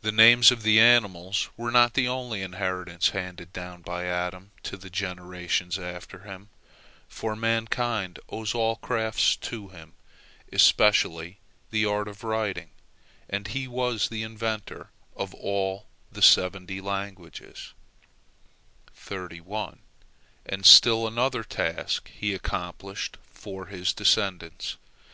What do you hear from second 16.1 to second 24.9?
the seventy languages. And still another task he accomplished for his descendants.